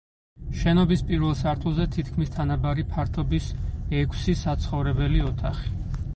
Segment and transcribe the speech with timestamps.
[0.61, 3.53] შენობის პირველ სართულზე თითქმის თანაბარი ფართობის
[4.01, 5.73] ექვსი, სახოვრებელი ოთახი.